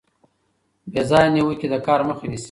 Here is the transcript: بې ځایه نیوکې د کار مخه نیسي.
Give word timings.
بې 0.91 1.01
ځایه 1.09 1.33
نیوکې 1.33 1.67
د 1.71 1.75
کار 1.87 2.01
مخه 2.07 2.25
نیسي. 2.29 2.39